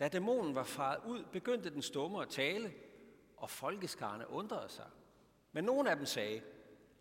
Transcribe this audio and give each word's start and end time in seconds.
Da 0.00 0.08
dæmonen 0.08 0.54
var 0.54 0.62
faret 0.62 1.00
ud, 1.06 1.24
begyndte 1.32 1.70
den 1.70 1.82
stumme 1.82 2.22
at 2.22 2.28
tale, 2.28 2.74
og 3.36 3.50
folkeskarne 3.50 4.30
undrede 4.30 4.68
sig. 4.68 4.86
Men 5.52 5.64
nogle 5.64 5.90
af 5.90 5.96
dem 5.96 6.06
sagde, 6.06 6.42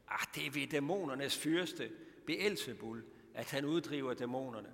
ah, 0.07 0.25
det 0.35 0.47
er 0.47 0.51
ved 0.51 0.67
dæmonernes 0.67 1.37
fyrste, 1.37 1.91
Beelzebul, 2.25 3.05
at 3.33 3.51
han 3.51 3.65
uddriver 3.65 4.13
dæmonerne. 4.13 4.73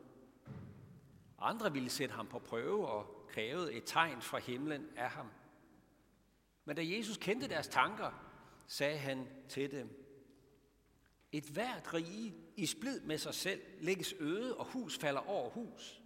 Andre 1.39 1.73
ville 1.73 1.89
sætte 1.89 2.15
ham 2.15 2.27
på 2.27 2.39
prøve 2.39 2.87
og 2.87 3.27
krævede 3.29 3.73
et 3.73 3.83
tegn 3.85 4.21
fra 4.21 4.37
himlen 4.37 4.87
af 4.95 5.09
ham. 5.09 5.27
Men 6.65 6.75
da 6.75 6.81
Jesus 6.85 7.17
kendte 7.17 7.47
deres 7.47 7.67
tanker, 7.67 8.11
sagde 8.67 8.97
han 8.97 9.27
til 9.49 9.71
dem, 9.71 10.05
et 11.31 11.43
hvert 11.43 11.93
rige 11.93 12.35
i 12.55 12.65
splid 12.65 12.99
med 13.01 13.17
sig 13.17 13.33
selv 13.33 13.61
lægges 13.79 14.15
øde, 14.19 14.57
og 14.57 14.65
hus 14.65 14.97
falder 14.97 15.29
over 15.29 15.49
hus. 15.49 16.01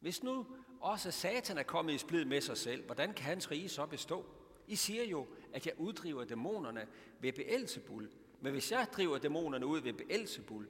Hvis 0.00 0.22
nu 0.22 0.46
også 0.80 1.10
Satan 1.10 1.58
er 1.58 1.62
kommet 1.62 1.94
i 1.94 1.98
splid 1.98 2.24
med 2.24 2.40
sig 2.40 2.56
selv, 2.56 2.84
hvordan 2.84 3.14
kan 3.14 3.24
hans 3.24 3.50
rige 3.50 3.68
så 3.68 3.86
bestå? 3.86 4.26
I 4.66 4.76
siger 4.76 5.04
jo, 5.04 5.26
at 5.52 5.66
jeg 5.66 5.74
uddriver 5.78 6.24
dæmonerne 6.24 6.88
ved 7.20 7.32
Beelzebul. 7.32 8.10
Men 8.40 8.52
hvis 8.52 8.72
jeg 8.72 8.86
driver 8.92 9.18
dæmonerne 9.18 9.66
ud 9.66 9.80
ved 9.80 9.92
Beelzebul, 9.92 10.68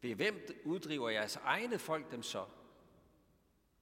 ved 0.00 0.14
hvem 0.14 0.62
uddriver 0.64 1.10
jeres 1.10 1.36
egne 1.36 1.78
folk 1.78 2.10
dem 2.10 2.22
så? 2.22 2.44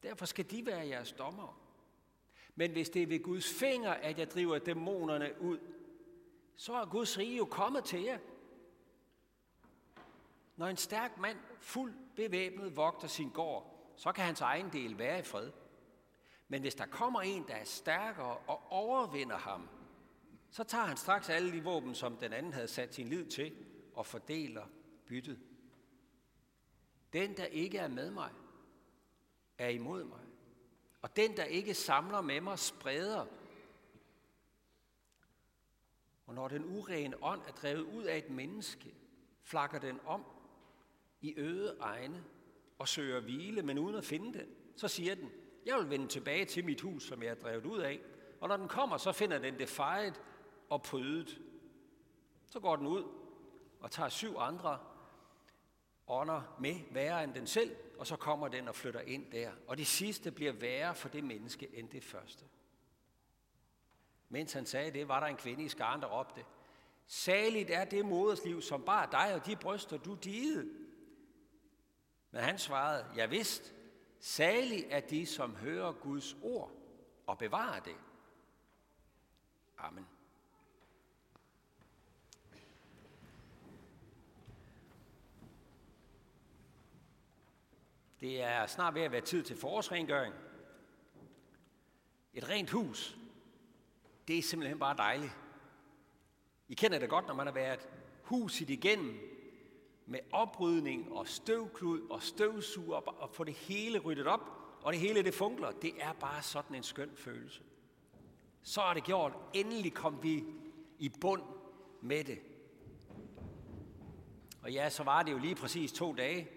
Derfor 0.03 0.27
skal 0.27 0.51
de 0.51 0.67
være 0.67 0.87
jeres 0.87 1.13
dommer. 1.13 1.61
Men 2.55 2.71
hvis 2.73 2.91
det 2.91 3.03
er 3.03 3.07
ved 3.07 3.23
Guds 3.23 3.55
finger, 3.55 3.91
at 3.91 4.19
jeg 4.19 4.31
driver 4.31 4.59
dæmonerne 4.59 5.41
ud, 5.41 5.59
så 6.57 6.73
er 6.73 6.87
Guds 6.87 7.19
rige 7.19 7.37
jo 7.37 7.45
kommet 7.45 7.85
til 7.85 8.03
jer. 8.03 8.19
Når 10.57 10.67
en 10.67 10.77
stærk 10.77 11.19
mand, 11.19 11.39
fuld 11.61 11.95
bevæbnet, 12.17 12.77
vogter 12.77 13.09
sin 13.09 13.31
gård, 13.31 13.74
så 13.97 14.13
kan 14.13 14.25
hans 14.25 14.41
egen 14.41 14.73
del 14.73 14.99
være 14.99 15.19
i 15.19 15.23
fred. 15.23 15.53
Men 16.49 16.61
hvis 16.61 16.75
der 16.75 16.87
kommer 16.87 17.21
en, 17.21 17.49
der 17.49 17.55
er 17.55 17.65
stærkere 17.65 18.37
og 18.37 18.73
overvinder 18.73 19.39
ham, 19.39 19.69
så 20.51 20.65
tager 20.65 20.85
han 20.85 20.97
straks 20.97 21.29
alle 21.29 21.53
de 21.53 21.65
våben, 21.65 21.95
som 21.95 22.17
den 22.17 22.33
anden 22.33 22.53
havde 22.53 22.69
sat 22.69 22.95
sin 22.95 23.09
lid 23.09 23.27
til, 23.27 23.57
og 23.95 24.07
fordeler 24.07 24.67
byttet. 25.07 25.41
Den, 27.13 27.37
der 27.37 27.45
ikke 27.45 27.79
er 27.79 27.89
med 27.89 28.11
mig, 28.11 28.31
er 29.59 29.69
imod 29.69 30.05
mig. 30.05 30.21
Og 31.03 31.17
den, 31.17 31.37
der 31.37 31.45
ikke 31.45 31.75
samler 31.75 32.21
med 32.21 32.41
mig, 32.41 32.59
spreder. 32.59 33.27
Og 36.27 36.35
når 36.35 36.49
den 36.49 36.65
urene 36.65 37.23
ånd 37.23 37.43
er 37.47 37.53
drevet 37.53 37.83
ud 37.83 38.05
af 38.05 38.19
et 38.19 38.31
menneske, 38.31 38.95
flakker 39.43 39.79
den 39.79 40.01
om 40.07 40.25
i 41.21 41.35
øde 41.37 41.77
egne 41.81 42.25
og 42.79 42.89
søger 42.89 43.21
hvile, 43.21 43.63
men 43.63 43.79
uden 43.79 43.97
at 43.97 44.05
finde 44.05 44.39
den. 44.39 44.49
Så 44.77 44.89
siger 44.89 45.15
den, 45.15 45.31
jeg 45.67 45.79
vil 45.79 45.91
vende 45.91 46.09
tilbage 46.09 46.45
til 46.45 46.65
mit 46.65 46.81
hus, 46.81 47.03
som 47.03 47.23
jeg 47.23 47.31
er 47.31 47.35
drevet 47.35 47.67
ud 47.67 47.79
af. 47.79 48.01
Og 48.41 48.49
når 48.49 48.57
den 48.57 48.69
kommer, 48.69 48.97
så 48.97 49.13
finder 49.13 49.39
den 49.39 49.59
det 49.59 49.69
fejet 49.69 50.21
og 50.71 50.83
prydet. 50.83 51.41
Så 52.47 52.61
går 52.61 52.77
den 52.77 52.87
ud 52.87 53.05
og 53.81 53.91
tager 53.91 54.09
syv 54.09 54.37
andre 54.39 54.79
ånder 56.07 56.57
med, 56.61 56.77
værre 56.91 57.25
end 57.25 57.35
den 57.35 57.47
selv, 57.47 57.77
og 57.99 58.07
så 58.07 58.17
kommer 58.17 58.49
den 58.49 58.69
og 58.69 58.75
flytter 58.75 59.01
ind 59.01 59.33
der. 59.33 59.51
Og 59.67 59.79
det 59.79 59.87
sidste 59.87 60.33
bliver 60.33 60.53
værre 60.53 60.95
for 60.95 61.09
det 61.09 61.25
menneske 61.25 61.69
end 61.73 61.89
det 61.89 62.05
første. 62.05 62.45
Mens 64.29 64.53
han 64.53 64.67
sagde 64.67 64.91
det, 64.91 65.09
var 65.09 65.21
der 65.21 65.27
en 65.27 65.37
kvinde 65.37 65.65
i 65.65 65.69
skaren, 65.69 66.01
der 66.01 66.19
råbte, 66.19 66.45
Saligt 67.07 67.71
er 67.71 67.85
det 67.85 68.07
modersliv, 68.07 68.63
som 68.63 68.83
bare 68.83 69.09
dig 69.13 69.35
og 69.35 69.47
de 69.47 69.57
bryster, 69.57 69.97
du 69.97 70.15
digede. 70.15 70.69
Men 72.35 72.43
han 72.43 72.59
svarede, 72.59 73.07
ja 73.17 73.27
vidst, 73.27 73.75
salig 74.19 74.85
er 74.91 75.01
de, 75.01 75.27
som 75.27 75.57
hører 75.57 75.93
Guds 75.93 76.37
ord 76.43 76.73
og 77.27 77.39
bevarer 77.39 77.81
det. 77.81 77.97
Amen. 79.79 80.07
Det 88.21 88.43
er 88.43 88.67
snart 88.67 88.95
ved 88.95 89.03
at 89.03 89.13
være 89.13 89.21
tid 89.21 89.43
til 89.43 89.57
forårsrengøring. 89.57 90.35
Et 92.33 92.49
rent 92.49 92.71
hus, 92.71 93.19
det 94.29 94.39
er 94.39 94.43
simpelthen 94.43 94.79
bare 94.79 94.97
dejligt. 94.97 95.39
I 96.69 96.75
kender 96.75 96.99
det 96.99 97.09
godt, 97.09 97.27
når 97.27 97.35
man 97.35 97.47
har 97.47 97.55
været 97.55 97.89
huset 98.23 98.71
igennem 98.71 99.34
med 100.07 100.19
oprydning 100.33 101.13
og 101.13 101.29
støvklud 101.29 102.01
og 102.11 102.23
støvsuger 102.23 102.97
og 102.97 103.31
få 103.31 103.45
det 103.45 103.55
hele 103.55 103.99
ryddet 103.99 104.27
op, 104.27 104.41
og 104.83 104.93
det 104.93 105.01
hele 105.01 105.23
det 105.23 105.35
funkler. 105.35 105.71
Det 105.71 105.93
er 106.01 106.13
bare 106.13 106.43
sådan 106.43 106.77
en 106.77 106.83
skøn 106.83 107.11
følelse. 107.17 107.63
Så 108.63 108.81
er 108.81 108.95
det 108.95 109.05
gjort. 109.05 109.33
Endelig 109.53 109.95
kom 109.95 110.23
vi 110.23 110.45
i 110.99 111.09
bund 111.21 111.43
med 112.03 112.25
det. 112.25 112.39
Og 114.63 114.73
ja, 114.73 114.91
så 114.91 115.03
var 115.03 115.23
det 115.23 115.33
jo 115.33 115.39
lige 115.39 115.55
præcis 115.55 115.93
to 115.93 116.15
dage, 116.15 116.49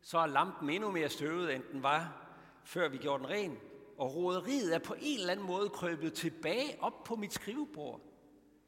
så 0.00 0.18
er 0.18 0.26
lampen 0.26 0.70
endnu 0.70 0.90
mere 0.90 1.08
støvet, 1.08 1.54
end 1.54 1.62
den 1.72 1.82
var, 1.82 2.26
før 2.64 2.88
vi 2.88 2.96
gjorde 2.96 3.22
den 3.22 3.30
ren. 3.30 3.58
Og 3.98 4.14
roderiet 4.14 4.74
er 4.74 4.78
på 4.78 4.94
en 5.00 5.18
eller 5.18 5.32
anden 5.32 5.46
måde 5.46 5.68
krøbet 5.68 6.12
tilbage 6.12 6.82
op 6.82 7.04
på 7.04 7.16
mit 7.16 7.32
skrivebord. 7.32 8.00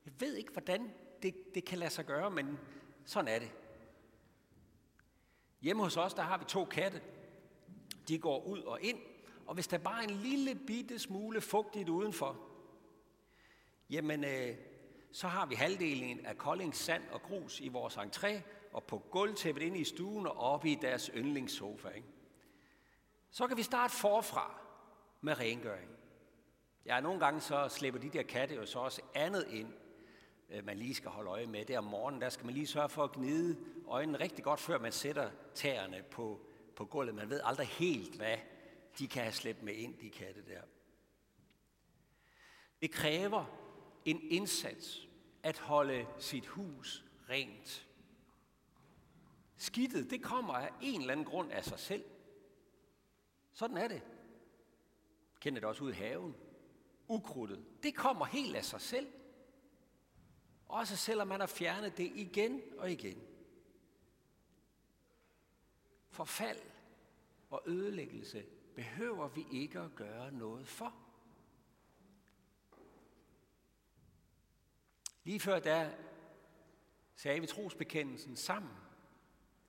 Jeg 0.04 0.12
ved 0.18 0.34
ikke, 0.34 0.52
hvordan 0.52 0.90
det, 1.22 1.54
det 1.54 1.64
kan 1.64 1.78
lade 1.78 1.90
sig 1.90 2.06
gøre, 2.06 2.30
men 2.30 2.58
sådan 3.04 3.34
er 3.34 3.38
det. 3.38 3.50
Hjemme 5.64 5.82
hos 5.82 5.96
os, 5.96 6.14
der 6.14 6.22
har 6.22 6.38
vi 6.38 6.44
to 6.44 6.64
katte. 6.64 7.02
De 8.08 8.18
går 8.18 8.44
ud 8.44 8.60
og 8.60 8.82
ind, 8.82 8.98
og 9.46 9.54
hvis 9.54 9.66
der 9.66 9.78
bare 9.78 10.04
er 10.04 10.08
en 10.08 10.14
lille 10.14 10.54
bitte 10.54 10.98
smule 10.98 11.40
fugtigt 11.40 11.88
udenfor, 11.88 12.36
jamen 13.90 14.24
øh, 14.24 14.56
så 15.12 15.28
har 15.28 15.46
vi 15.46 15.54
halvdelen 15.54 16.26
af 16.26 16.38
Koldings 16.38 16.78
sand 16.78 17.02
og 17.12 17.22
grus 17.22 17.60
i 17.60 17.68
vores 17.68 17.96
entré, 17.96 18.40
og 18.72 18.84
på 18.84 18.98
gulvtæppet 18.98 19.62
inde 19.62 19.78
i 19.78 19.84
stuen 19.84 20.26
og 20.26 20.36
oppe 20.36 20.68
i 20.68 20.74
deres 20.74 21.10
yndlingssofa. 21.14 21.88
Ikke? 21.88 22.08
Så 23.30 23.46
kan 23.46 23.56
vi 23.56 23.62
starte 23.62 23.94
forfra 23.94 24.60
med 25.20 25.38
rengøring. 25.38 25.90
Ja, 26.86 27.00
nogle 27.00 27.20
gange 27.20 27.40
så 27.40 27.68
slipper 27.68 28.00
de 28.00 28.08
der 28.08 28.22
katte 28.22 28.54
jo 28.54 28.66
så 28.66 28.78
også 28.78 29.02
andet 29.14 29.46
ind, 29.50 29.72
Øh, 30.54 30.64
man 30.64 30.78
lige 30.78 30.94
skal 30.94 31.10
holde 31.10 31.30
øje 31.30 31.46
med. 31.46 31.64
Det 31.64 31.78
om 31.78 31.84
morgenen, 31.84 32.20
der 32.20 32.28
skal 32.28 32.46
man 32.46 32.54
lige 32.54 32.66
sørge 32.66 32.88
for 32.88 33.04
at 33.04 33.12
gnide 33.12 33.58
øjnene 33.86 34.20
rigtig 34.20 34.44
godt, 34.44 34.60
før 34.60 34.78
man 34.78 34.92
sætter 34.92 35.30
tæerne 35.54 36.02
på, 36.10 36.40
på 36.76 36.84
gulvet. 36.84 37.14
Man 37.14 37.30
ved 37.30 37.40
aldrig 37.44 37.66
helt, 37.66 38.16
hvad 38.16 38.36
de 38.98 39.08
kan 39.08 39.22
have 39.22 39.32
slæbt 39.32 39.62
med 39.62 39.74
ind, 39.74 39.98
de 39.98 40.10
katte 40.10 40.44
der. 40.46 40.60
Det 42.82 42.90
kræver 42.90 43.44
en 44.04 44.20
indsats 44.30 45.08
at 45.42 45.58
holde 45.58 46.06
sit 46.18 46.46
hus 46.46 47.04
rent. 47.28 47.88
Skidtet, 49.56 50.10
det 50.10 50.22
kommer 50.22 50.54
af 50.54 50.70
en 50.82 51.00
eller 51.00 51.12
anden 51.12 51.26
grund 51.26 51.52
af 51.52 51.64
sig 51.64 51.78
selv. 51.78 52.04
Sådan 53.52 53.76
er 53.76 53.88
det. 53.88 54.02
Kender 55.40 55.60
det 55.60 55.68
også 55.68 55.84
ud 55.84 55.90
i 55.90 55.94
haven. 55.94 56.36
Ukrudtet, 57.08 57.64
det 57.82 57.94
kommer 57.94 58.24
helt 58.24 58.56
af 58.56 58.64
sig 58.64 58.80
selv. 58.80 59.06
Også 60.68 60.96
selvom 60.96 61.28
man 61.28 61.40
har 61.40 61.46
fjernet 61.46 61.96
det 61.96 62.12
igen 62.14 62.62
og 62.78 62.90
igen. 62.90 63.22
Forfald 66.10 66.60
og 67.50 67.62
ødelæggelse 67.66 68.44
behøver 68.74 69.28
vi 69.28 69.46
ikke 69.52 69.80
at 69.80 69.94
gøre 69.94 70.32
noget 70.32 70.68
for. 70.68 70.94
Lige 75.24 75.40
før 75.40 75.58
der 75.58 75.90
sagde 77.16 77.40
vi 77.40 77.46
trosbekendelsen 77.46 78.36
sammen. 78.36 78.72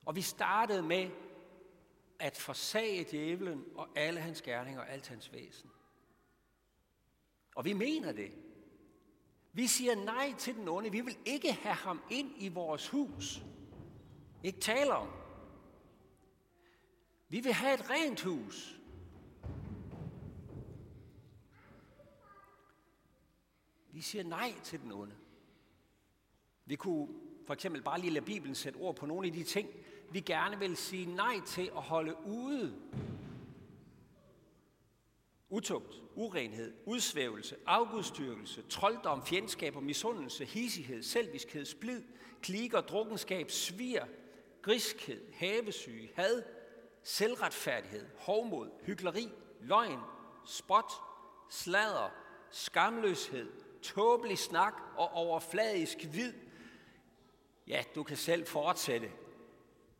Og 0.05 0.15
vi 0.15 0.21
startede 0.21 0.83
med 0.83 1.11
at 2.19 2.37
forsage 2.37 3.03
djævlen 3.11 3.65
og 3.75 3.89
alle 3.95 4.19
hans 4.19 4.41
gerninger 4.41 4.81
og 4.81 4.89
alt 4.89 5.07
hans 5.07 5.33
væsen. 5.33 5.71
Og 7.55 7.65
vi 7.65 7.73
mener 7.73 8.11
det. 8.11 8.31
Vi 9.55 9.67
siger 9.67 9.95
nej 9.95 10.33
til 10.37 10.55
den 10.55 10.67
onde. 10.67 10.91
Vi 10.91 11.01
vil 11.01 11.17
ikke 11.25 11.53
have 11.53 11.75
ham 11.75 12.01
ind 12.09 12.31
i 12.37 12.47
vores 12.47 12.89
hus. 12.89 13.41
Ikke 14.43 14.59
tale 14.59 14.95
om. 14.95 15.07
Vi 17.29 17.39
vil 17.39 17.53
have 17.53 17.73
et 17.73 17.89
rent 17.89 18.21
hus. 18.21 18.79
Vi 23.91 24.01
siger 24.01 24.23
nej 24.23 24.53
til 24.63 24.81
den 24.81 24.91
onde. 24.91 25.15
Vi 26.65 26.75
kunne 26.75 27.07
for 27.47 27.53
eksempel 27.53 27.81
bare 27.81 27.99
lige 27.99 28.11
lade 28.11 28.25
Bibelen 28.25 28.55
sætte 28.55 28.77
ord 28.77 28.95
på 28.95 29.05
nogle 29.05 29.27
af 29.27 29.33
de 29.33 29.43
ting, 29.43 29.69
vi 30.11 30.19
gerne 30.19 30.59
vil 30.59 30.77
sige 30.77 31.15
nej 31.15 31.39
til 31.47 31.71
at 31.75 31.81
holde 31.81 32.15
ude. 32.25 32.81
Utugt, 35.55 36.01
urenhed, 36.15 36.73
udsvævelse, 36.85 37.55
afgudstyrkelse, 37.65 38.61
trolddom, 38.61 39.25
fjendskab 39.25 39.75
og 39.75 39.83
misundelse, 39.83 40.45
hissighed, 40.45 41.03
selviskhed, 41.03 41.65
splid, 41.65 42.03
klikker, 42.41 42.81
drukkenskab, 42.81 43.51
svir, 43.51 44.05
griskhed, 44.61 45.33
havesyge, 45.33 46.11
had, 46.15 46.43
selvretfærdighed, 47.03 48.05
hovmod, 48.17 48.69
hykleri, 48.83 49.29
løgn, 49.61 49.99
spot, 50.45 50.91
sladder, 51.49 52.09
skamløshed, 52.51 53.51
tåbelig 53.81 54.37
snak 54.37 54.73
og 54.97 55.13
overfladisk 55.13 55.97
vid. 56.11 56.33
Ja, 57.67 57.83
du 57.95 58.03
kan 58.03 58.17
selv 58.17 58.45
fortsætte 58.45 59.11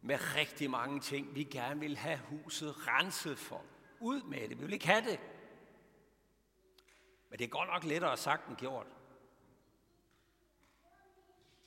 med 0.01 0.17
rigtig 0.35 0.69
mange 0.69 0.99
ting, 0.99 1.35
vi 1.35 1.43
gerne 1.43 1.79
vil 1.79 1.97
have 1.97 2.19
huset 2.29 2.87
renset 2.87 3.37
for. 3.37 3.61
Ud 3.99 4.21
med 4.21 4.49
det, 4.49 4.59
vi 4.59 4.63
vil 4.63 4.73
ikke 4.73 4.87
have 4.87 5.05
det. 5.09 5.19
Men 7.35 7.39
det 7.39 7.45
er 7.45 7.49
godt 7.49 7.69
nok 7.69 7.83
lettere 7.83 8.17
sagt 8.17 8.47
end 8.47 8.57
gjort. 8.57 8.87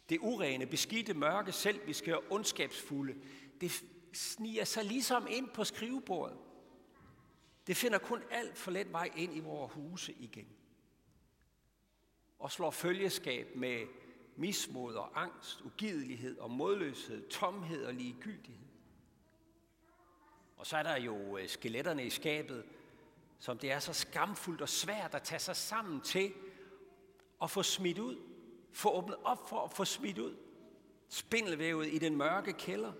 Det 0.08 0.18
urene, 0.18 0.66
beskidte, 0.66 1.14
mørke, 1.14 1.52
selviske 1.52 2.16
og 2.16 2.24
ondskabsfulde, 2.30 3.14
det 3.60 3.84
sniger 4.12 4.64
sig 4.64 4.84
ligesom 4.84 5.26
ind 5.30 5.48
på 5.48 5.64
skrivebordet. 5.64 6.38
Det 7.66 7.76
finder 7.76 7.98
kun 7.98 8.22
alt 8.30 8.58
for 8.58 8.70
let 8.70 8.92
vej 8.92 9.10
ind 9.16 9.36
i 9.36 9.40
vores 9.40 9.72
huse 9.72 10.12
igen. 10.12 10.48
Og 12.38 12.52
slår 12.52 12.70
følgeskab 12.70 13.56
med 13.56 13.86
mismod 14.36 14.94
og 14.94 15.22
angst, 15.22 15.60
ugidelighed 15.60 16.38
og 16.38 16.50
modløshed, 16.50 17.28
tomhed 17.28 17.84
og 17.84 17.94
ligegyldighed. 17.94 18.68
Og 20.56 20.66
så 20.66 20.76
er 20.76 20.82
der 20.82 20.96
jo 20.96 21.38
øh, 21.38 21.48
skeletterne 21.48 22.06
i 22.06 22.10
skabet, 22.10 22.64
som 23.38 23.58
det 23.58 23.72
er 23.72 23.78
så 23.78 23.92
skamfuldt 23.92 24.60
og 24.60 24.68
svært 24.68 25.14
at 25.14 25.22
tage 25.22 25.38
sig 25.38 25.56
sammen 25.56 26.00
til 26.00 26.34
at 27.42 27.50
få 27.50 27.62
smidt 27.62 27.98
ud. 27.98 28.16
Få 28.72 28.90
åbnet 28.90 29.16
op 29.24 29.48
for 29.48 29.64
at 29.64 29.72
få 29.72 29.84
smidt 29.84 30.18
ud. 30.18 30.36
Spindelvævet 31.08 31.86
i 31.86 31.98
den 31.98 32.16
mørke 32.16 32.52
kælder. 32.52 32.92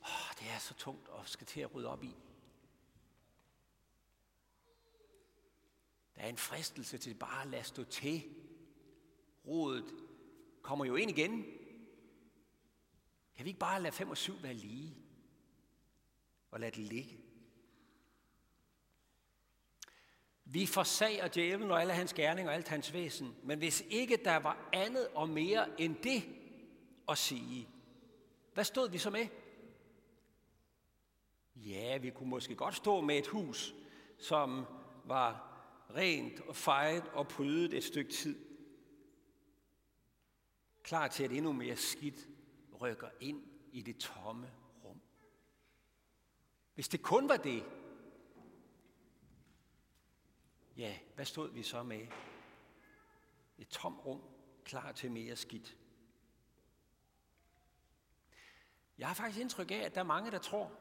Oh, 0.00 0.34
det 0.38 0.50
er 0.54 0.58
så 0.58 0.74
tungt 0.74 1.08
at 1.20 1.28
skal 1.28 1.46
til 1.46 1.60
at 1.60 1.74
rydde 1.74 1.88
op 1.88 2.04
i. 2.04 2.16
Der 6.16 6.22
er 6.22 6.28
en 6.28 6.36
fristelse 6.36 6.98
til 6.98 7.14
bare 7.14 7.42
at 7.42 7.48
lade 7.48 7.64
stå 7.64 7.84
til. 7.84 8.22
Rodet 9.46 9.94
kommer 10.62 10.84
jo 10.84 10.96
ind 10.96 11.10
igen. 11.10 11.44
Kan 13.36 13.44
vi 13.44 13.48
ikke 13.50 13.60
bare 13.60 13.82
lade 13.82 13.92
5 13.92 14.10
og 14.10 14.16
7 14.16 14.42
være 14.42 14.54
lige? 14.54 14.96
Og 16.50 16.60
lade 16.60 16.70
det 16.70 16.84
ligge? 16.84 17.18
Vi 20.44 20.66
forsager 20.66 21.28
djævlen 21.28 21.70
og 21.70 21.80
alle 21.80 21.92
hans 21.92 22.14
gerninger 22.14 22.50
og 22.50 22.56
alt 22.56 22.68
hans 22.68 22.92
væsen, 22.92 23.36
men 23.42 23.58
hvis 23.58 23.84
ikke 23.90 24.16
der 24.24 24.36
var 24.36 24.68
andet 24.72 25.08
og 25.14 25.28
mere 25.28 25.80
end 25.80 25.96
det 25.96 26.24
at 27.08 27.18
sige, 27.18 27.68
hvad 28.54 28.64
stod 28.64 28.90
vi 28.90 28.98
så 28.98 29.10
med? 29.10 29.26
Ja, 31.56 31.98
vi 31.98 32.10
kunne 32.10 32.28
måske 32.28 32.54
godt 32.54 32.74
stå 32.74 33.00
med 33.00 33.18
et 33.18 33.26
hus, 33.26 33.74
som 34.18 34.64
var 35.04 35.54
rent 35.96 36.40
og 36.40 36.56
fejet 36.56 37.04
og 37.12 37.28
prydet 37.28 37.74
et 37.74 37.84
stykke 37.84 38.12
tid. 38.12 38.38
Klar 40.82 41.08
til 41.08 41.24
at 41.24 41.32
endnu 41.32 41.52
mere 41.52 41.76
skidt 41.76 42.28
rykker 42.80 43.08
ind 43.20 43.42
i 43.72 43.82
det 43.82 43.96
tomme 43.96 44.50
rum. 44.84 45.00
Hvis 46.74 46.88
det 46.88 47.02
kun 47.02 47.28
var 47.28 47.36
det, 47.36 47.64
ja, 50.76 50.94
hvad 51.14 51.24
stod 51.24 51.50
vi 51.52 51.62
så 51.62 51.82
med? 51.82 52.06
Et 53.58 53.68
tom 53.68 53.98
rum, 53.98 54.20
klar 54.64 54.92
til 54.92 55.10
mere 55.10 55.36
skidt. 55.36 55.76
Jeg 58.98 59.06
har 59.06 59.14
faktisk 59.14 59.40
indtryk 59.40 59.70
af, 59.70 59.76
at 59.76 59.94
der 59.94 60.00
er 60.00 60.04
mange, 60.04 60.30
der 60.30 60.38
tror, 60.38 60.72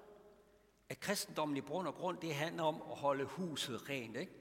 at 0.90 1.00
kristendommen 1.00 1.58
i 1.58 1.62
bund 1.62 1.88
og 1.88 1.96
grund, 1.96 2.18
det 2.18 2.36
handler 2.36 2.64
om 2.64 2.76
at 2.76 2.98
holde 2.98 3.26
huset 3.26 3.90
rent, 3.90 4.18
ikke? 4.18 4.32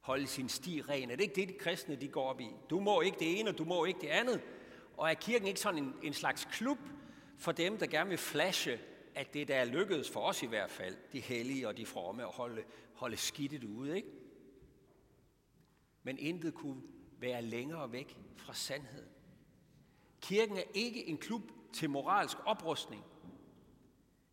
Holde 0.00 0.26
sin 0.26 0.48
sti 0.48 0.82
ren. 0.82 1.10
Er 1.10 1.16
det 1.16 1.22
ikke 1.22 1.34
det, 1.34 1.48
de 1.48 1.54
kristne 1.58 1.96
de 1.96 2.08
går 2.08 2.28
op 2.28 2.40
i? 2.40 2.50
Du 2.70 2.80
må 2.80 3.00
ikke 3.00 3.18
det 3.18 3.40
ene, 3.40 3.50
og 3.50 3.58
du 3.58 3.64
må 3.64 3.84
ikke 3.84 4.00
det 4.00 4.08
andet. 4.08 4.42
Og 4.96 5.10
er 5.10 5.14
kirken 5.14 5.48
ikke 5.48 5.60
sådan 5.60 5.84
en, 5.84 5.94
en 6.02 6.12
slags 6.12 6.44
klub 6.44 6.78
for 7.38 7.52
dem, 7.52 7.78
der 7.78 7.86
gerne 7.86 8.08
vil 8.08 8.18
flashe, 8.18 8.80
at 9.14 9.34
det 9.34 9.48
der 9.48 9.56
er 9.56 9.64
lykkedes 9.64 10.10
for 10.10 10.20
os 10.20 10.42
i 10.42 10.46
hvert 10.46 10.70
fald, 10.70 10.96
de 11.12 11.20
hellige 11.20 11.68
og 11.68 11.76
de 11.76 11.86
fromme, 11.86 12.22
at 12.22 12.32
holde, 12.32 12.64
holde 12.94 13.16
skidtet 13.16 13.64
ude, 13.64 13.96
ikke? 13.96 14.08
Men 16.02 16.18
intet 16.18 16.54
kunne 16.54 16.82
være 17.18 17.42
længere 17.42 17.92
væk 17.92 18.16
fra 18.36 18.54
sandheden. 18.54 19.10
Kirken 20.20 20.56
er 20.56 20.62
ikke 20.74 21.06
en 21.06 21.18
klub 21.18 21.42
til 21.72 21.90
moralsk 21.90 22.36
oprustning. 22.46 23.04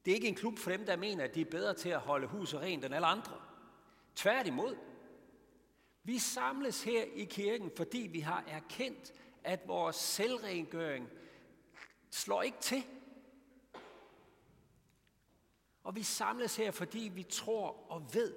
Det 0.06 0.12
er 0.12 0.16
ikke 0.16 0.28
en 0.28 0.36
klub 0.36 0.58
for 0.58 0.72
dem, 0.72 0.86
der 0.86 0.96
mener, 0.96 1.24
at 1.24 1.36
de 1.36 1.42
er 1.42 1.46
bedre 1.46 1.74
til 1.74 1.90
at 1.90 2.00
holde 2.00 2.28
huset 2.28 2.60
rent 2.60 2.86
end 2.86 2.96
alle 2.96 3.08
andre. 3.08 3.42
Tværtimod. 4.16 4.76
Vi 6.04 6.18
samles 6.18 6.84
her 6.84 7.04
i 7.04 7.24
kirken, 7.24 7.72
fordi 7.78 7.98
vi 7.98 8.20
har 8.20 8.44
erkendt, 8.48 9.14
at 9.44 9.68
vores 9.68 9.96
selvrengøring 9.96 11.10
slår 12.10 12.42
ikke 12.42 12.58
til. 12.62 12.84
Og 15.84 15.96
vi 15.96 16.04
samles 16.04 16.56
her, 16.56 16.72
fordi 16.72 17.12
vi 17.14 17.24
tror 17.24 17.92
og 17.92 18.14
ved, 18.14 18.34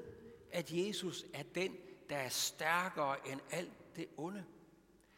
at 0.53 0.73
Jesus 0.73 1.25
er 1.35 1.43
den, 1.43 1.77
der 2.11 2.17
er 2.17 2.29
stærkere 2.29 3.29
end 3.29 3.41
alt 3.51 3.97
det 3.97 4.07
onde. 4.17 4.45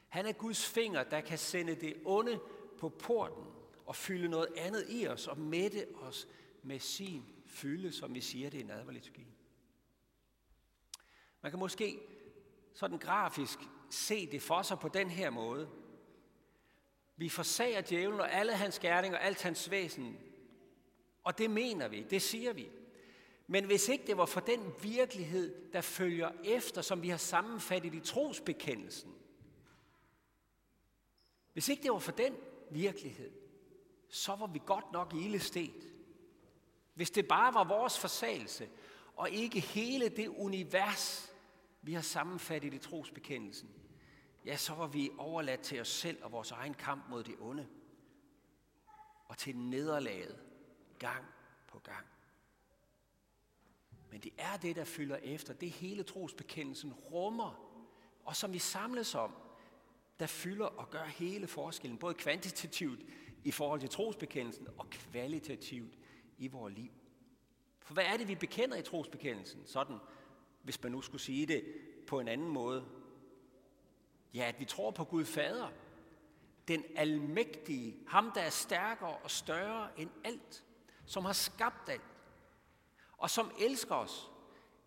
Han 0.09 0.27
er 0.27 0.33
Guds 0.33 0.67
finger, 0.67 1.05
der 1.05 1.21
kan 1.21 1.39
sende 1.39 1.75
det 1.75 1.97
onde 2.05 2.41
på 2.79 2.89
porten 2.89 3.45
og 3.87 3.97
fylde 3.97 4.29
noget 4.29 4.49
andet 4.57 4.87
i 4.89 5.07
os 5.07 5.27
og 5.27 5.39
mætte 5.39 5.87
os 5.95 6.29
med 6.63 6.79
sin 6.79 7.25
fylde, 7.47 7.93
som 7.93 8.15
vi 8.15 8.21
siger 8.21 8.51
det 8.51 8.61
i 8.61 8.63
nadverliturgien. 8.63 9.35
Man 11.41 11.53
kan 11.53 11.59
måske 11.59 12.01
sådan 12.75 12.99
grafisk 12.99 13.59
se 13.91 14.31
det 14.31 14.43
for 14.43 14.63
sig 14.63 14.79
på 14.79 14.89
den 14.89 15.11
her 15.11 15.31
måde. 15.31 15.71
Vi 17.17 17.29
forsager 17.29 17.81
djævlen 17.81 18.21
og 18.21 18.33
alle 18.33 18.53
hans 18.53 18.79
gerninger 18.79 19.19
og 19.19 19.25
alt 19.25 19.43
hans 19.43 19.71
væsen. 19.71 20.19
Og 21.23 21.39
det 21.39 21.51
mener 21.51 21.89
vi, 21.89 22.03
det 22.03 22.23
siger 22.23 22.53
vi. 22.53 22.69
Men 23.53 23.65
hvis 23.65 23.89
ikke 23.89 24.07
det 24.07 24.17
var 24.17 24.27
for 24.27 24.41
den 24.41 24.75
virkelighed, 24.83 25.73
der 25.73 25.81
følger 25.81 26.31
efter, 26.45 26.83
som 26.83 27.03
vi 27.03 27.09
har 27.09 27.17
sammenfattet 27.17 27.95
i 27.95 28.01
trosbekendelsen, 28.01 29.15
hvis 31.53 31.69
ikke 31.69 31.83
det 31.83 31.93
var 31.93 31.99
for 31.99 32.13
den 32.13 32.37
virkelighed, 32.71 33.33
så 34.09 34.37
var 34.37 34.47
vi 34.47 34.61
godt 34.67 34.93
nok 34.93 35.15
ildestet. 35.15 35.93
Hvis 36.95 37.11
det 37.11 37.29
bare 37.29 37.55
var 37.55 37.65
vores 37.65 37.99
forsagelse, 37.99 38.69
og 39.17 39.31
ikke 39.31 39.61
hele 39.61 40.09
det 40.09 40.29
univers, 40.29 41.33
vi 41.83 41.93
har 41.93 42.03
sammenfattet 42.03 42.75
i 42.75 42.79
trosbekendelsen, 42.79 43.71
ja, 44.45 44.57
så 44.57 44.75
var 44.75 44.87
vi 44.87 45.11
overladt 45.19 45.61
til 45.61 45.81
os 45.81 45.89
selv 45.89 46.25
og 46.25 46.33
vores 46.33 46.51
egen 46.51 46.75
kamp 46.75 47.09
mod 47.09 47.25
det 47.25 47.35
onde. 47.41 47.69
Og 49.29 49.39
til 49.39 49.57
nederlaget 49.57 50.39
gang 50.99 51.25
på 51.69 51.79
gang. 51.79 52.12
Men 54.13 54.21
det 54.21 54.33
er 54.39 54.57
det, 54.57 54.77
der 54.77 54.85
fylder 54.85 55.17
efter. 55.17 55.55
Det 55.55 55.71
hele 55.71 56.03
trosbekendelsen 56.03 56.93
rummer, 56.93 57.79
og 58.25 58.37
som 58.37 58.53
vi 58.53 58.59
samles 58.59 59.15
om, 59.15 59.35
der 60.21 60.27
fylder 60.27 60.67
og 60.67 60.91
gør 60.91 61.05
hele 61.05 61.47
forskellen, 61.47 61.99
både 61.99 62.15
kvantitativt 62.15 63.01
i 63.45 63.51
forhold 63.51 63.81
til 63.81 63.89
trosbekendelsen 63.89 64.69
og 64.79 64.91
kvalitativt 64.91 65.99
i 66.39 66.49
vores 66.49 66.75
liv. 66.75 66.91
For 67.81 67.95
hvad 67.95 68.05
er 68.05 68.17
det, 68.17 68.29
vi 68.29 68.35
bekender 68.35 68.77
i 68.77 68.83
trosbekendelsen? 68.83 69.67
Sådan, 69.67 69.99
hvis 70.63 70.83
man 70.83 70.93
nu 70.93 71.01
skulle 71.01 71.23
sige 71.23 71.47
det 71.47 71.65
på 72.07 72.21
en 72.21 72.29
anden 72.29 72.49
måde. 72.49 72.85
Ja, 74.35 74.49
at 74.49 74.61
vi 74.61 74.65
tror 74.65 74.91
på 74.91 75.05
Gud 75.05 75.25
Fader, 75.25 75.69
den 76.69 76.85
almægtige, 76.97 77.97
ham 78.07 78.33
der 78.35 78.41
er 78.41 78.51
stærkere 78.51 79.17
og 79.17 79.31
større 79.31 80.01
end 80.01 80.11
alt, 80.25 80.65
som 81.07 81.25
har 81.25 81.33
skabt 81.33 81.89
alt, 81.89 82.12
og 83.23 83.31
som 83.31 83.51
elsker 83.59 83.95
os, 83.95 84.31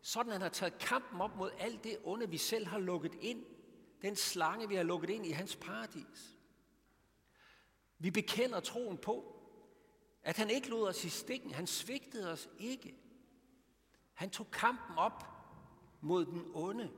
sådan 0.01 0.32
han 0.32 0.42
har 0.42 0.50
taget 0.50 0.77
kampen 0.80 1.22
op 1.22 1.36
mod 1.36 1.51
alt 1.60 1.84
det 1.84 1.98
onde, 2.04 2.30
vi 2.30 2.38
selv 2.38 2.68
har 2.68 2.80
lukket 2.80 3.18
ind, 3.22 3.46
den 4.01 4.15
slange, 4.15 4.70
vi 4.70 4.75
har 4.75 4.84
lukket 4.84 5.10
ind 5.10 5.25
i 5.25 5.32
hans 5.32 5.56
paradis. 5.56 6.38
Vi 8.00 8.12
bekender 8.12 8.60
troen 8.60 8.98
på, 8.98 9.36
at 10.24 10.38
han 10.38 10.50
ikke 10.50 10.70
lod 10.70 10.88
os 10.88 11.06
i 11.06 11.10
stikken. 11.10 11.51
Han 11.51 11.68
svigtede 11.68 12.32
os 12.32 12.50
ikke. 12.60 12.96
Han 14.13 14.30
tog 14.30 14.51
kampen 14.51 14.98
op 14.98 15.25
mod 16.01 16.25
den 16.25 16.51
onde. 16.54 16.92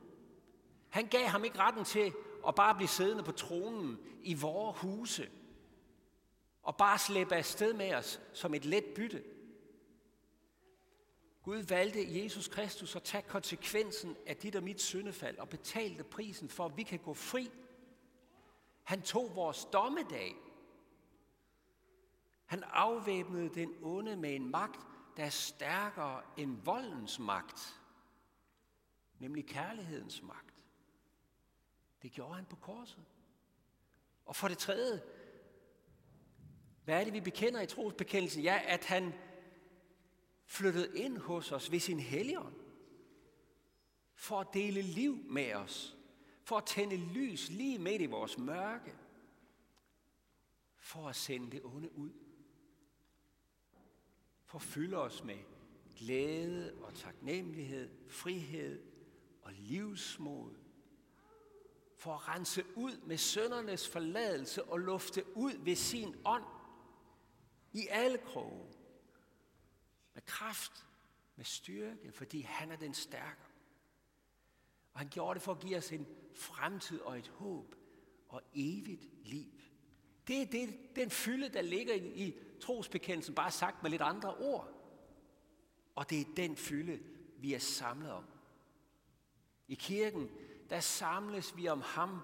Han 0.88 1.06
gav 1.06 1.26
ham 1.26 1.44
ikke 1.44 1.58
retten 1.58 1.84
til 1.84 2.12
at 2.48 2.54
bare 2.54 2.74
blive 2.74 2.88
siddende 2.88 3.22
på 3.22 3.32
tronen 3.32 3.98
i 4.22 4.34
vores 4.34 4.78
huse 4.78 5.30
og 6.62 6.76
bare 6.76 6.98
slæbe 6.98 7.34
afsted 7.34 7.72
med 7.72 7.94
os 7.94 8.20
som 8.32 8.54
et 8.54 8.64
let 8.64 8.84
bytte. 8.84 9.37
Gud 11.48 11.62
valgte 11.62 12.22
Jesus 12.22 12.48
Kristus 12.48 12.96
at 12.96 13.02
tage 13.02 13.22
konsekvensen 13.22 14.16
af 14.26 14.36
dit 14.36 14.56
og 14.56 14.62
mit 14.62 14.80
syndefald 14.80 15.38
og 15.38 15.48
betalte 15.48 16.04
prisen 16.04 16.48
for, 16.48 16.64
at 16.64 16.76
vi 16.76 16.82
kan 16.82 16.98
gå 16.98 17.14
fri. 17.14 17.50
Han 18.82 19.02
tog 19.02 19.36
vores 19.36 19.64
dommedag 19.64 20.34
han 22.46 22.62
afvæbnede 22.62 23.54
den 23.54 23.74
onde 23.82 24.16
med 24.16 24.34
en 24.34 24.50
magt, 24.50 24.80
der 25.16 25.24
er 25.24 25.30
stærkere 25.30 26.22
end 26.36 26.62
voldens 26.64 27.18
magt. 27.18 27.80
nemlig 29.18 29.46
kærlighedens 29.46 30.22
magt. 30.22 30.54
Det 32.02 32.12
gjorde 32.12 32.34
han 32.34 32.44
på 32.44 32.56
korset. 32.56 33.04
Og 34.24 34.36
for 34.36 34.48
det 34.48 34.58
tredje, 34.58 35.02
hvad 36.84 37.00
er 37.00 37.04
det, 37.04 37.12
vi 37.12 37.20
bekender 37.20 37.60
i 37.60 37.66
trosbekendelsen? 37.66 38.42
Ja, 38.42 38.60
at 38.64 38.84
han 38.84 39.14
flyttet 40.48 40.94
ind 40.94 41.18
hos 41.18 41.52
os 41.52 41.70
ved 41.70 41.80
sin 41.80 42.00
helligånd. 42.00 42.54
For 44.14 44.40
at 44.40 44.46
dele 44.54 44.82
liv 44.82 45.16
med 45.24 45.54
os. 45.54 45.96
For 46.42 46.56
at 46.56 46.66
tænde 46.66 46.96
lys 46.96 47.50
lige 47.50 47.78
midt 47.78 48.02
i 48.02 48.06
vores 48.06 48.38
mørke. 48.38 48.94
For 50.76 51.08
at 51.08 51.16
sende 51.16 51.50
det 51.50 51.60
onde 51.64 51.98
ud. 51.98 52.12
For 54.44 54.58
at 54.58 54.62
fylde 54.62 54.96
os 54.96 55.24
med 55.24 55.38
glæde 55.96 56.74
og 56.82 56.94
taknemmelighed, 56.94 57.90
frihed 58.08 58.82
og 59.42 59.52
livsmod. 59.52 60.54
For 61.96 62.14
at 62.14 62.28
rense 62.28 62.64
ud 62.76 62.96
med 63.06 63.16
søndernes 63.16 63.88
forladelse 63.88 64.64
og 64.64 64.78
lufte 64.78 65.24
ud 65.36 65.52
ved 65.52 65.76
sin 65.76 66.16
ånd 66.24 66.44
i 67.72 67.86
alle 67.90 68.18
kroge. 68.18 68.77
Med 70.18 70.26
kraft, 70.26 70.86
med 71.36 71.44
styrke, 71.44 72.12
fordi 72.12 72.40
han 72.40 72.70
er 72.70 72.76
den 72.76 72.94
stærke. 72.94 73.40
Og 74.92 75.00
han 75.00 75.08
gjorde 75.08 75.34
det 75.34 75.42
for 75.42 75.52
at 75.52 75.60
give 75.60 75.76
os 75.76 75.92
en 75.92 76.06
fremtid 76.34 77.00
og 77.00 77.18
et 77.18 77.28
håb 77.28 77.74
og 78.28 78.42
evigt 78.54 79.26
liv. 79.28 79.60
Det 80.26 80.42
er 80.42 80.46
det, 80.46 80.96
den 80.96 81.10
fylde, 81.10 81.48
der 81.48 81.62
ligger 81.62 81.94
i, 81.94 82.26
i 82.26 82.38
trosbekendelsen, 82.60 83.34
bare 83.34 83.50
sagt 83.50 83.82
med 83.82 83.90
lidt 83.90 84.02
andre 84.02 84.36
ord. 84.36 84.68
Og 85.94 86.10
det 86.10 86.20
er 86.20 86.34
den 86.36 86.56
fylde, 86.56 87.00
vi 87.36 87.54
er 87.54 87.58
samlet 87.58 88.12
om. 88.12 88.24
I 89.68 89.74
kirken, 89.74 90.30
der 90.70 90.80
samles 90.80 91.56
vi 91.56 91.68
om 91.68 91.80
ham, 91.80 92.20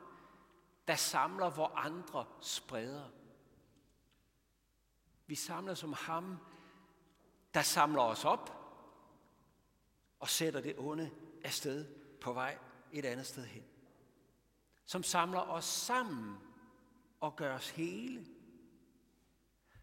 der 0.89 0.97
samler, 0.97 1.51
hvor 1.51 1.67
andre 1.67 2.27
spreder. 2.41 3.11
Vi 5.27 5.35
samles 5.35 5.85
om 5.85 5.93
ham, 5.93 6.39
der 7.55 7.63
samler 7.63 8.03
os 8.03 8.25
op 8.25 8.51
og 10.19 10.29
sætter 10.29 10.61
det 10.61 10.75
onde 10.79 11.11
afsted 11.45 11.87
på 12.21 12.33
vej 12.33 12.59
et 12.93 13.05
andet 13.05 13.27
sted 13.27 13.45
hen. 13.45 13.65
Som 14.85 15.03
samler 15.03 15.41
os 15.41 15.65
sammen 15.65 16.37
og 17.21 17.37
gør 17.37 17.55
os 17.55 17.71
hele. 17.71 18.27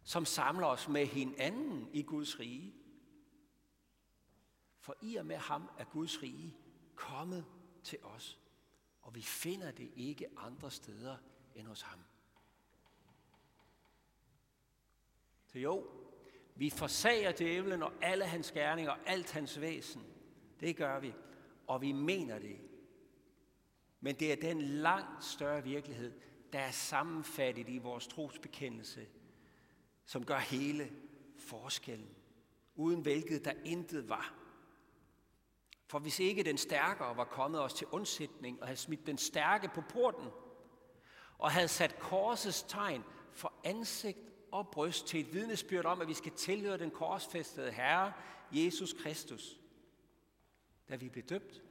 Som 0.03 0.25
samler 0.25 0.67
os 0.67 0.87
med 0.87 1.05
hinanden 1.05 1.89
i 1.93 2.03
Guds 2.03 2.39
rige. 2.39 2.75
For 4.79 4.95
i 5.01 5.15
og 5.15 5.25
med 5.25 5.37
ham 5.37 5.69
er 5.77 5.85
Guds 5.85 6.21
rige 6.21 6.57
kommet 6.95 7.45
til 7.83 8.03
os, 8.03 8.39
og 9.01 9.15
vi 9.15 9.21
finder 9.21 9.71
det 9.71 9.91
ikke 9.95 10.27
andre 10.37 10.71
steder 10.71 11.17
end 11.55 11.67
hos 11.67 11.81
ham. 11.81 11.99
Så 15.47 15.59
jo, 15.59 16.00
vi 16.61 16.69
forsager 16.69 17.31
djævlen 17.31 17.83
og 17.83 17.93
alle 18.01 18.25
hans 18.25 18.51
gerninger 18.51 18.91
og 18.91 18.97
alt 19.05 19.31
hans 19.31 19.61
væsen. 19.61 20.05
Det 20.59 20.75
gør 20.75 20.99
vi, 20.99 21.13
og 21.67 21.81
vi 21.81 21.91
mener 21.91 22.39
det. 22.39 22.57
Men 23.99 24.15
det 24.15 24.31
er 24.31 24.35
den 24.35 24.61
langt 24.61 25.23
større 25.23 25.63
virkelighed, 25.63 26.13
der 26.53 26.59
er 26.59 26.71
sammenfattet 26.71 27.69
i 27.69 27.77
vores 27.77 28.07
trosbekendelse, 28.07 29.07
som 30.05 30.25
gør 30.25 30.37
hele 30.37 30.91
forskellen. 31.37 32.15
Uden 32.75 33.01
hvilket 33.01 33.45
der 33.45 33.53
intet 33.65 34.09
var. 34.09 34.33
For 35.87 35.99
hvis 35.99 36.19
ikke 36.19 36.43
den 36.43 36.57
stærkere 36.57 37.17
var 37.17 37.25
kommet 37.25 37.61
os 37.61 37.73
til 37.73 37.87
undsætning 37.87 38.61
og 38.61 38.67
havde 38.67 38.79
smidt 38.79 39.05
den 39.05 39.17
stærke 39.17 39.69
på 39.75 39.81
porten, 39.89 40.29
og 41.37 41.51
havde 41.51 41.67
sat 41.67 41.99
korsets 41.99 42.63
tegn 42.63 43.03
for 43.33 43.53
ansigt 43.63 44.30
og 44.51 44.67
bryst 44.67 45.07
til 45.07 45.19
et 45.19 45.33
vidnesbyrd 45.33 45.85
om, 45.85 46.01
at 46.01 46.07
vi 46.07 46.13
skal 46.13 46.31
tilhøre 46.31 46.77
den 46.77 46.91
korsfæstede 46.91 47.71
Herre, 47.71 48.13
Jesus 48.51 48.93
Kristus, 48.93 49.59
da 50.89 50.95
vi 50.95 51.09
blev 51.09 51.23
døbt. 51.23 51.63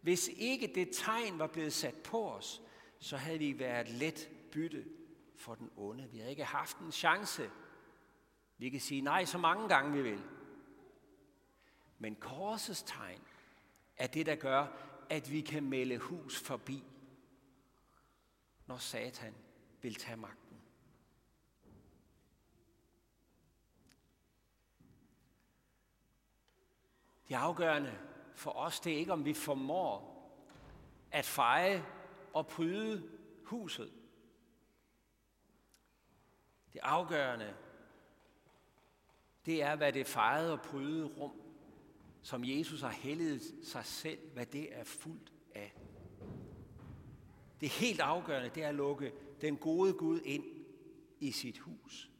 Hvis 0.00 0.28
ikke 0.28 0.72
det 0.74 0.88
tegn 0.92 1.38
var 1.38 1.46
blevet 1.46 1.72
sat 1.72 1.94
på 1.94 2.30
os, 2.30 2.62
så 2.98 3.16
havde 3.16 3.38
vi 3.38 3.58
været 3.58 3.88
let 3.88 4.30
bytte 4.52 4.84
for 5.36 5.54
den 5.54 5.70
onde. 5.76 6.08
Vi 6.10 6.18
havde 6.18 6.30
ikke 6.30 6.44
haft 6.44 6.78
en 6.78 6.92
chance. 6.92 7.50
Vi 8.58 8.70
kan 8.70 8.80
sige 8.80 9.00
nej 9.00 9.24
så 9.24 9.38
mange 9.38 9.68
gange, 9.68 9.92
vi 9.92 10.02
vil. 10.02 10.22
Men 11.98 12.14
korsets 12.14 12.82
tegn 12.82 13.20
er 13.96 14.06
det, 14.06 14.26
der 14.26 14.34
gør, 14.34 14.66
at 15.10 15.32
vi 15.32 15.40
kan 15.40 15.62
melde 15.62 15.98
hus 15.98 16.40
forbi, 16.40 16.84
når 18.66 18.76
Satan 18.76 19.34
vil 19.82 19.94
tage 19.94 20.16
magt. 20.16 20.41
Det 27.32 27.38
afgørende 27.38 27.98
for 28.34 28.50
os, 28.50 28.80
det 28.80 28.92
er 28.92 28.96
ikke, 28.96 29.12
om 29.12 29.24
vi 29.24 29.34
formår 29.34 30.12
at 31.10 31.24
feje 31.24 31.84
og 32.32 32.46
pryde 32.46 33.10
huset. 33.44 33.92
Det 36.72 36.80
afgørende, 36.82 37.54
det 39.46 39.62
er, 39.62 39.76
hvad 39.76 39.92
det 39.92 40.06
fejede 40.06 40.52
og 40.52 40.62
prydede 40.62 41.06
rum 41.06 41.32
som 42.22 42.44
Jesus 42.44 42.80
har 42.80 42.90
helliget 42.90 43.42
sig 43.62 43.84
selv, 43.84 44.18
hvad 44.32 44.46
det 44.46 44.78
er 44.78 44.84
fuldt 44.84 45.32
af. 45.54 45.74
Det 47.60 47.68
helt 47.68 48.00
afgørende, 48.00 48.48
det 48.48 48.64
er 48.64 48.68
at 48.68 48.74
lukke 48.74 49.12
den 49.40 49.56
gode 49.56 49.92
Gud 49.92 50.20
ind 50.20 50.44
i 51.20 51.32
sit 51.32 51.58
hus. 51.58 52.10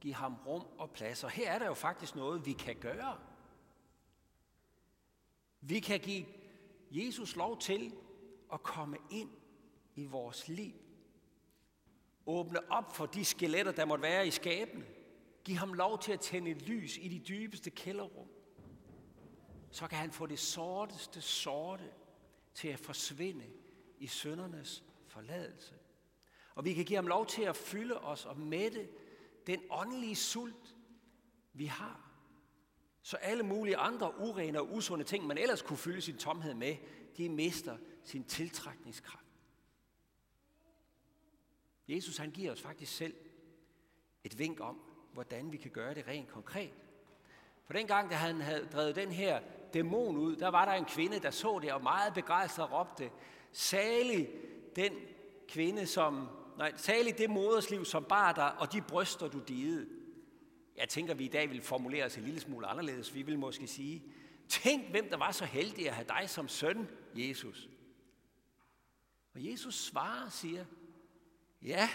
Giv 0.00 0.12
ham 0.12 0.36
rum 0.46 0.66
og 0.78 0.90
plads. 0.90 1.24
Og 1.24 1.30
her 1.30 1.50
er 1.50 1.58
der 1.58 1.66
jo 1.66 1.74
faktisk 1.74 2.16
noget, 2.16 2.46
vi 2.46 2.52
kan 2.52 2.76
gøre. 2.76 3.31
Vi 5.62 5.80
kan 5.80 6.00
give 6.00 6.24
Jesus 6.90 7.36
lov 7.36 7.58
til 7.58 7.92
at 8.52 8.62
komme 8.62 8.96
ind 9.10 9.30
i 9.94 10.06
vores 10.06 10.48
liv. 10.48 10.72
Åbne 12.26 12.72
op 12.72 12.96
for 12.96 13.06
de 13.06 13.24
skeletter, 13.24 13.72
der 13.72 13.84
måtte 13.84 14.02
være 14.02 14.26
i 14.26 14.30
skabene. 14.30 14.84
Giv 15.44 15.56
ham 15.56 15.72
lov 15.72 15.98
til 15.98 16.12
at 16.12 16.20
tænde 16.20 16.52
lys 16.52 16.96
i 16.96 17.08
de 17.08 17.18
dybeste 17.18 17.70
kælderrum 17.70 18.28
så 19.72 19.88
kan 19.88 19.98
han 19.98 20.12
få 20.12 20.26
det 20.26 20.38
sorteste 20.38 21.20
sorte 21.20 21.90
til 22.54 22.68
at 22.68 22.78
forsvinde 22.78 23.44
i 23.98 24.06
søndernes 24.06 24.84
forladelse. 25.06 25.74
Og 26.54 26.64
vi 26.64 26.74
kan 26.74 26.84
give 26.84 26.96
ham 26.96 27.06
lov 27.06 27.26
til 27.26 27.42
at 27.42 27.56
fylde 27.56 27.98
os 27.98 28.26
og 28.26 28.38
mætte 28.38 28.88
den 29.46 29.60
åndelige 29.70 30.16
sult, 30.16 30.76
vi 31.52 31.66
har. 31.66 32.11
Så 33.02 33.16
alle 33.16 33.42
mulige 33.42 33.76
andre 33.76 34.18
urene 34.18 34.60
og 34.60 34.72
usunde 34.72 35.04
ting, 35.04 35.26
man 35.26 35.38
ellers 35.38 35.62
kunne 35.62 35.76
fylde 35.76 36.00
sin 36.00 36.16
tomhed 36.16 36.54
med, 36.54 36.76
de 37.16 37.28
mister 37.28 37.76
sin 38.04 38.24
tiltrækningskraft. 38.24 39.26
Jesus 41.88 42.16
han 42.16 42.30
giver 42.30 42.52
os 42.52 42.60
faktisk 42.60 42.96
selv 42.96 43.14
et 44.24 44.38
vink 44.38 44.60
om, 44.60 44.80
hvordan 45.12 45.52
vi 45.52 45.56
kan 45.56 45.70
gøre 45.70 45.94
det 45.94 46.06
rent 46.06 46.28
konkret. 46.28 46.72
For 47.64 47.72
dengang, 47.72 48.10
da 48.10 48.14
han 48.14 48.40
havde 48.40 48.68
drevet 48.72 48.96
den 48.96 49.12
her 49.12 49.40
dæmon 49.74 50.16
ud, 50.16 50.36
der 50.36 50.48
var 50.48 50.64
der 50.64 50.72
en 50.72 50.84
kvinde, 50.84 51.18
der 51.18 51.30
så 51.30 51.58
det 51.62 51.72
og 51.72 51.82
meget 51.82 52.14
begejstret 52.14 52.72
råbte, 52.72 53.10
salig 53.52 54.28
den 54.76 54.92
kvinde, 55.48 55.86
som, 55.86 56.28
nej, 56.58 56.72
salig 56.76 57.18
det 57.18 57.30
modersliv, 57.30 57.84
som 57.84 58.04
bar 58.04 58.32
dig, 58.32 58.58
og 58.58 58.72
de 58.72 58.82
bryster, 58.82 59.28
du 59.28 59.38
digede. 59.48 60.01
Jeg 60.76 60.88
tænker, 60.88 61.14
vi 61.14 61.24
i 61.24 61.28
dag 61.28 61.50
vil 61.50 61.62
formulere 61.62 62.04
os 62.04 62.16
en 62.16 62.24
lille 62.24 62.40
smule 62.40 62.66
anderledes. 62.66 63.14
Vi 63.14 63.22
vil 63.22 63.38
måske 63.38 63.66
sige, 63.66 64.02
tænk, 64.48 64.90
hvem 64.90 65.08
der 65.08 65.16
var 65.16 65.32
så 65.32 65.44
heldig 65.44 65.88
at 65.88 65.94
have 65.94 66.08
dig 66.08 66.30
som 66.30 66.48
søn, 66.48 66.88
Jesus. 67.14 67.68
Og 69.34 69.44
Jesus 69.44 69.74
svarer 69.74 70.26
og 70.26 70.32
siger, 70.32 70.64
ja, 71.62 71.88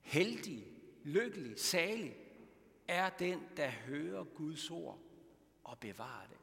heldig, 0.00 0.66
lykkelig, 1.04 1.60
salig 1.60 2.16
er 2.88 3.10
den, 3.10 3.48
der 3.56 3.68
hører 3.70 4.24
Guds 4.24 4.70
ord 4.70 4.98
og 5.64 5.78
bevarer 5.78 6.26
det. 6.26 6.38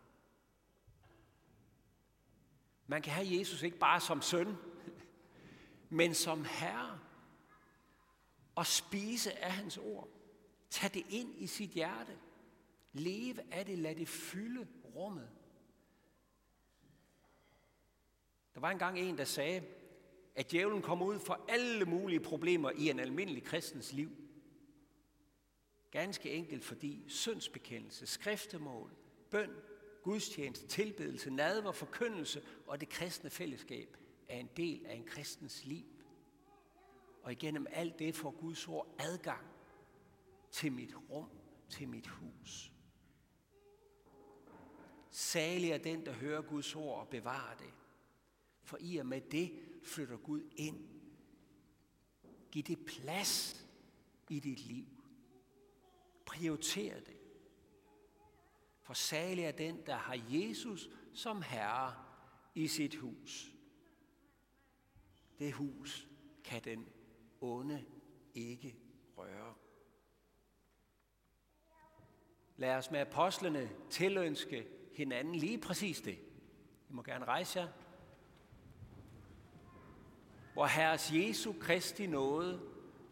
Man 2.87 3.01
kan 3.01 3.13
have 3.13 3.39
Jesus 3.39 3.63
ikke 3.63 3.77
bare 3.77 3.99
som 3.99 4.21
søn, 4.21 4.55
men 5.89 6.13
som 6.13 6.45
herre. 6.45 6.99
Og 8.55 8.65
spise 8.65 9.43
af 9.43 9.51
hans 9.51 9.77
ord. 9.77 10.09
Tag 10.71 10.93
det 10.93 11.05
ind 11.09 11.35
i 11.37 11.47
sit 11.47 11.69
hjerte. 11.69 12.17
Leve 12.93 13.53
af 13.53 13.65
det, 13.65 13.79
lad 13.79 13.95
det 13.95 14.07
fylde 14.07 14.67
rummet. 14.95 15.29
Der 18.53 18.59
var 18.59 18.71
engang 18.71 18.99
en, 18.99 19.17
der 19.17 19.23
sagde, 19.23 19.63
at 20.35 20.51
djævlen 20.51 20.81
kom 20.81 21.01
ud 21.01 21.19
for 21.19 21.45
alle 21.49 21.85
mulige 21.85 22.19
problemer 22.19 22.71
i 22.71 22.89
en 22.89 22.99
almindelig 22.99 23.43
kristens 23.43 23.93
liv. 23.93 24.11
Ganske 25.91 26.31
enkelt 26.31 26.63
fordi 26.63 27.05
syndsbekendelse, 27.07 28.05
skriftemål, 28.05 28.91
bøn, 29.31 29.51
gudstjeneste, 30.03 30.67
tilbedelse, 30.67 31.29
nadver, 31.29 31.71
forkyndelse 31.71 32.43
og 32.67 32.79
det 32.79 32.89
kristne 32.89 33.29
fællesskab 33.29 33.97
er 34.27 34.37
en 34.37 34.49
del 34.57 34.85
af 34.85 34.95
en 34.95 35.03
kristens 35.03 35.65
liv. 35.65 35.85
Og 37.23 37.31
igennem 37.31 37.67
alt 37.69 37.99
det 37.99 38.15
får 38.15 38.31
Guds 38.31 38.67
ord 38.67 38.95
adgang 38.99 39.51
til 40.51 40.71
mit 40.71 40.95
rum, 41.09 41.29
til 41.69 41.89
mit 41.89 42.07
hus. 42.07 42.71
Salig 45.09 45.71
er 45.71 45.77
den, 45.77 46.05
der 46.05 46.13
hører 46.13 46.41
Guds 46.41 46.75
ord 46.75 46.99
og 46.99 47.07
bevarer 47.07 47.57
det. 47.57 47.73
For 48.63 48.77
i 48.79 48.97
og 48.97 49.05
med 49.05 49.21
det 49.21 49.59
flytter 49.83 50.17
Gud 50.17 50.41
ind. 50.55 50.87
Giv 52.51 52.63
det 52.63 52.85
plads 52.85 53.65
i 54.29 54.39
dit 54.39 54.59
liv. 54.59 54.87
Prioriter 56.25 56.99
det. 56.99 57.17
For 58.81 58.93
salig 58.93 59.43
er 59.43 59.51
den, 59.51 59.85
der 59.85 59.95
har 59.95 60.19
Jesus 60.29 60.89
som 61.13 61.41
herre 61.41 61.95
i 62.55 62.67
sit 62.67 62.95
hus. 62.95 63.51
Det 65.39 65.53
hus 65.53 66.07
kan 66.43 66.63
den 66.63 66.89
onde 67.41 67.85
ikke 68.33 68.75
røre. 69.17 69.55
Lad 72.57 72.75
os 72.75 72.91
med 72.91 72.99
apostlene 72.99 73.69
tilønske 73.89 74.67
hinanden 74.93 75.35
lige 75.35 75.57
præcis 75.57 76.01
det. 76.01 76.19
I 76.89 76.93
må 76.93 77.01
gerne 77.01 77.25
rejse 77.25 77.59
jer. 77.59 77.67
Hvor 80.53 80.65
Herres 80.65 81.11
Jesu 81.13 81.53
Kristi 81.59 82.07
nåde, 82.07 82.61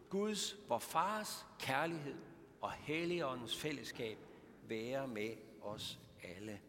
Guds, 0.09 0.55
vor 0.67 0.79
Fars 0.79 1.45
kærlighed 1.59 2.15
og 2.61 2.71
Helligåndens 2.71 3.57
fællesskab 3.57 4.17
være 4.63 5.07
med 5.07 5.31
os 5.61 5.99
alle. 6.23 6.59